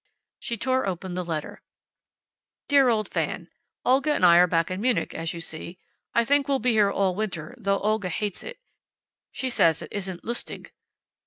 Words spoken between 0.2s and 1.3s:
She tore open the